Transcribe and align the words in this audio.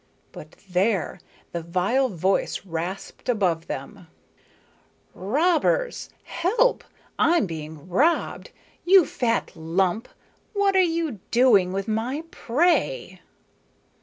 But 0.31 0.55
there! 0.67 1.19
The 1.51 1.61
vile 1.61 2.09
voice 2.09 2.65
rasped 2.65 3.29
above 3.29 3.67
them: 3.67 4.07
"Robbers! 5.13 6.09
Help! 6.23 6.83
I'm 7.19 7.45
being 7.45 7.87
robbed. 7.87 8.49
You 8.83 9.05
fat 9.05 9.51
lump, 9.55 10.07
what 10.53 10.75
are 10.75 10.81
you 10.81 11.19
doing 11.29 11.71
with 11.71 11.87
my 11.87 12.23
prey?" 12.31 13.21